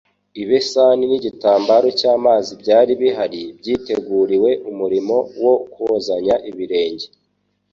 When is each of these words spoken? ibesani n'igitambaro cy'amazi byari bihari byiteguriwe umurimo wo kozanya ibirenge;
ibesani 0.41 1.03
n'igitambaro 1.07 1.87
cy'amazi 1.99 2.51
byari 2.61 2.91
bihari 3.01 3.41
byiteguriwe 3.59 4.49
umurimo 4.69 5.15
wo 5.43 5.53
kozanya 5.73 6.35
ibirenge; 6.49 7.07